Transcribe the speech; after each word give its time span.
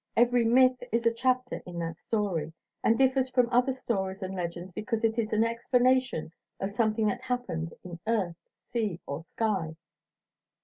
Every 0.17 0.43
myth 0.45 0.81
is 0.91 1.05
a 1.05 1.13
chapter 1.13 1.61
in 1.63 1.77
that 1.77 1.99
story, 1.99 2.53
and 2.83 2.97
differs 2.97 3.29
from 3.29 3.47
other 3.51 3.75
stories 3.75 4.23
and 4.23 4.33
legends 4.33 4.71
because 4.73 5.03
it 5.03 5.19
is 5.19 5.31
an 5.31 5.43
explanation 5.43 6.31
of 6.59 6.71
something 6.73 7.05
that 7.05 7.21
happened 7.21 7.75
in 7.83 7.99
earth, 8.07 8.35
sea, 8.63 8.99
or 9.05 9.21
sky. 9.23 9.75